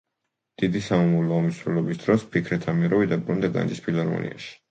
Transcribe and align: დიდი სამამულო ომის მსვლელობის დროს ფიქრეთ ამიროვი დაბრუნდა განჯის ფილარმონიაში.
დიდი 0.61 0.79
სამამულო 0.85 1.35
ომის 1.39 1.51
მსვლელობის 1.59 2.01
დროს 2.05 2.25
ფიქრეთ 2.37 2.67
ამიროვი 2.75 3.11
დაბრუნდა 3.13 3.51
განჯის 3.59 3.85
ფილარმონიაში. 3.89 4.51